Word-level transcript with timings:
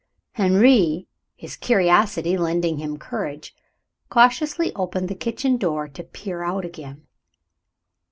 Henri, 0.31 1.07
his 1.35 1.55
curiosity 1.55 2.35
lending 2.35 2.77
him 2.79 2.97
courage, 2.97 3.55
cautiously 4.09 4.73
opened 4.73 5.09
the 5.09 5.13
kitchen 5.13 5.57
door 5.57 5.87
to 5.87 6.03
peer 6.03 6.41
out 6.41 6.65
again. 6.65 7.05